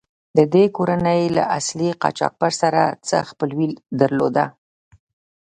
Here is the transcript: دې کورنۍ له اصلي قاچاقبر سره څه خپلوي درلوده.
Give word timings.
دې 0.53 0.63
کورنۍ 0.75 1.21
له 1.37 1.43
اصلي 1.57 1.89
قاچاقبر 2.01 2.51
سره 2.61 2.81
څه 3.07 3.17
خپلوي 3.29 3.69
درلوده. 3.99 4.45